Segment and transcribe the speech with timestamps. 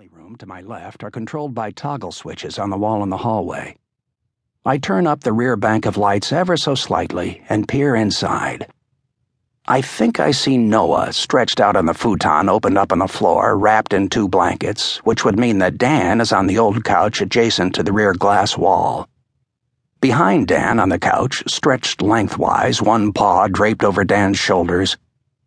[0.00, 3.18] family room to my left are controlled by toggle switches on the wall in the
[3.18, 3.76] hallway.
[4.64, 8.66] I turn up the rear bank of lights ever so slightly and peer inside.
[9.68, 13.58] I think I see Noah stretched out on the futon opened up on the floor,
[13.58, 17.74] wrapped in two blankets, which would mean that Dan is on the old couch adjacent
[17.74, 19.06] to the rear glass wall.
[20.00, 24.96] Behind Dan on the couch, stretched lengthwise, one paw draped over Dan's shoulders,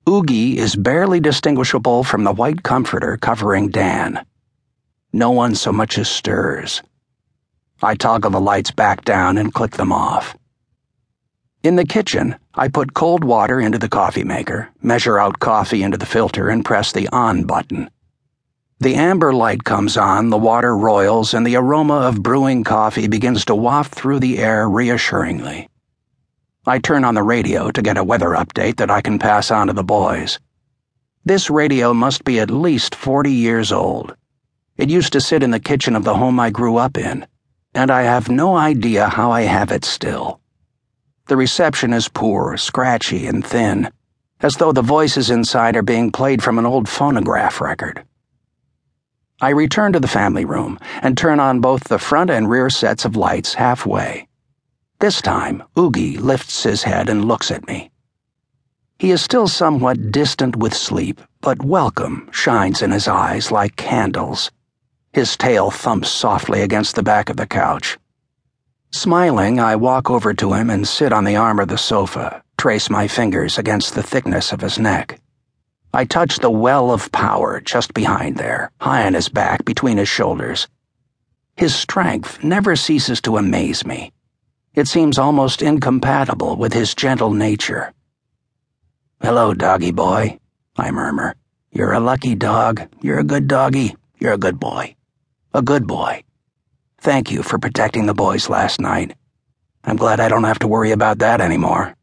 [0.05, 4.23] Oogy is barely distinguishable from the white comforter covering Dan.
[5.15, 6.81] No one so much as stirs.
[7.83, 10.35] I toggle the lights back down and click them off.
[11.61, 15.97] In the kitchen, I put cold water into the coffee maker, measure out coffee into
[15.97, 17.91] the filter, and press the on button.
[18.79, 23.45] The amber light comes on, the water roils, and the aroma of brewing coffee begins
[23.45, 25.69] to waft through the air reassuringly.
[26.65, 29.67] I turn on the radio to get a weather update that I can pass on
[29.67, 30.39] to the boys.
[31.23, 34.15] This radio must be at least 40 years old.
[34.75, 37.27] It used to sit in the kitchen of the home I grew up in,
[37.75, 40.41] and I have no idea how I have it still.
[41.27, 43.91] The reception is poor, scratchy, and thin,
[44.41, 48.03] as though the voices inside are being played from an old phonograph record.
[49.39, 53.05] I return to the family room and turn on both the front and rear sets
[53.05, 54.27] of lights halfway.
[54.99, 57.91] This time, Oogy lifts his head and looks at me.
[58.97, 64.49] He is still somewhat distant with sleep, but welcome shines in his eyes like candles.
[65.13, 67.99] His tail thumps softly against the back of the couch.
[68.91, 72.89] Smiling, I walk over to him and sit on the arm of the sofa, trace
[72.89, 75.21] my fingers against the thickness of his neck.
[75.93, 80.09] I touch the well of power just behind there, high on his back between his
[80.09, 80.67] shoulders.
[81.55, 84.11] His strength never ceases to amaze me.
[84.73, 87.93] It seems almost incompatible with his gentle nature.
[89.21, 90.39] Hello, doggy boy,
[90.75, 91.35] I murmur.
[91.71, 92.81] You're a lucky dog.
[93.03, 93.95] You're a good doggy.
[94.17, 94.95] You're a good boy.
[95.55, 96.23] A good boy.
[96.99, 99.15] Thank you for protecting the boys last night.
[99.83, 101.95] I'm glad I don't have to worry about that anymore.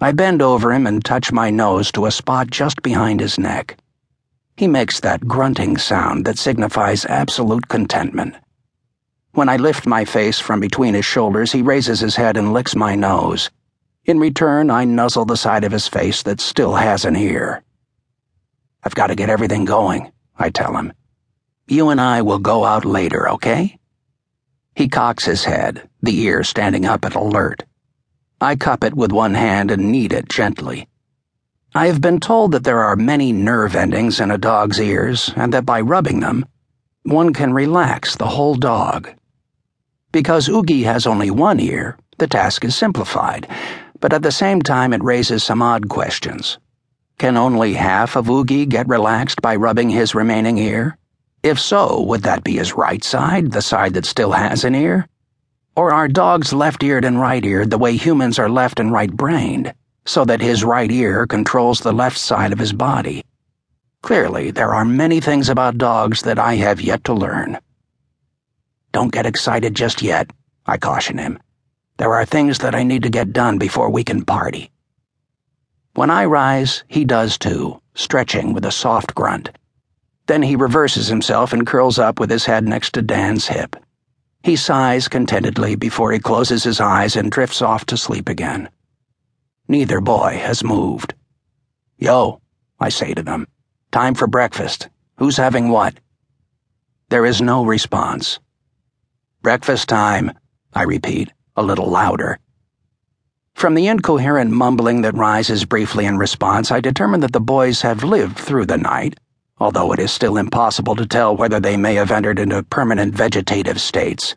[0.00, 3.76] I bend over him and touch my nose to a spot just behind his neck.
[4.56, 8.34] He makes that grunting sound that signifies absolute contentment.
[9.32, 12.74] When I lift my face from between his shoulders, he raises his head and licks
[12.74, 13.50] my nose.
[14.06, 17.62] In return, I nuzzle the side of his face that still has an ear.
[18.82, 20.94] I've got to get everything going, I tell him.
[21.68, 23.78] You and I will go out later, okay?
[24.76, 27.64] He cocks his head, the ear standing up at alert.
[28.40, 30.86] I cup it with one hand and knead it gently.
[31.74, 35.52] I have been told that there are many nerve endings in a dog's ears, and
[35.52, 36.46] that by rubbing them,
[37.02, 39.10] one can relax the whole dog.
[40.12, 43.48] Because Oogy has only one ear, the task is simplified,
[43.98, 46.58] but at the same time it raises some odd questions.
[47.18, 50.96] Can only half of Oogy get relaxed by rubbing his remaining ear?
[51.42, 55.06] If so, would that be his right side, the side that still has an ear?
[55.76, 59.12] Or are dogs left eared and right eared the way humans are left and right
[59.12, 63.22] brained, so that his right ear controls the left side of his body?
[64.02, 67.58] Clearly, there are many things about dogs that I have yet to learn.
[68.92, 70.30] Don't get excited just yet,
[70.64, 71.38] I caution him.
[71.98, 74.70] There are things that I need to get done before we can party.
[75.94, 79.50] When I rise, he does too, stretching with a soft grunt.
[80.26, 83.76] Then he reverses himself and curls up with his head next to Dan's hip.
[84.42, 88.68] He sighs contentedly before he closes his eyes and drifts off to sleep again.
[89.68, 91.14] Neither boy has moved.
[91.98, 92.40] Yo,
[92.78, 93.46] I say to them,
[93.90, 94.88] time for breakfast.
[95.18, 95.94] Who's having what?
[97.08, 98.38] There is no response.
[99.42, 100.32] Breakfast time,
[100.72, 102.38] I repeat, a little louder.
[103.54, 108.04] From the incoherent mumbling that rises briefly in response, I determine that the boys have
[108.04, 109.18] lived through the night,
[109.58, 113.80] although it is still impossible to tell whether they may have entered into permanent vegetative
[113.80, 114.36] states.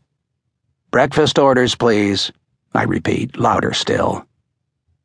[0.91, 2.31] Breakfast orders, please,
[2.74, 4.25] I repeat, louder still.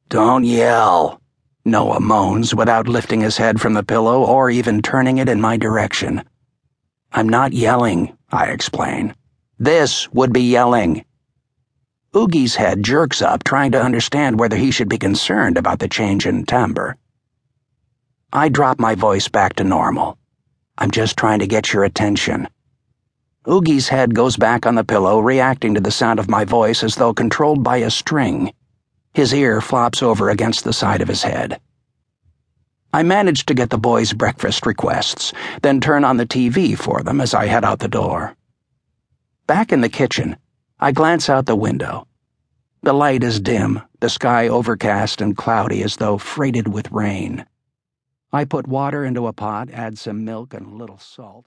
[0.08, 1.20] Don't yell,
[1.64, 5.56] Noah moans without lifting his head from the pillow or even turning it in my
[5.56, 6.22] direction.
[7.12, 9.15] I'm not yelling, I explain.
[9.59, 11.04] This would be yelling.
[12.15, 16.27] Oogy's head jerks up, trying to understand whether he should be concerned about the change
[16.27, 16.97] in timbre.
[18.36, 20.19] I drop my voice back to normal.
[20.77, 22.48] I'm just trying to get your attention.
[23.48, 26.97] Oogy's head goes back on the pillow, reacting to the sound of my voice as
[26.97, 28.53] though controlled by a string.
[29.13, 31.60] His ear flops over against the side of his head.
[32.92, 35.33] I manage to get the boys' breakfast requests,
[35.63, 38.34] then turn on the TV for them as I head out the door.
[39.47, 40.39] Back in the kitchen,
[40.80, 42.09] I glance out the window.
[42.83, 47.47] The light is dim, the sky overcast and cloudy as though freighted with rain.
[48.34, 51.42] I put water into a pot, add some milk and a little salt.